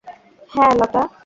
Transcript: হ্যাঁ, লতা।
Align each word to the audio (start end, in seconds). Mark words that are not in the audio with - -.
হ্যাঁ, 0.51 0.73
লতা। 0.75 1.01